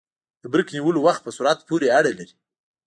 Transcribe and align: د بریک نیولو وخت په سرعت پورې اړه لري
د 0.41 0.43
بریک 0.51 0.67
نیولو 0.75 0.99
وخت 1.07 1.21
په 1.23 1.31
سرعت 1.37 1.59
پورې 1.67 1.87
اړه 1.97 2.11
لري 2.19 2.31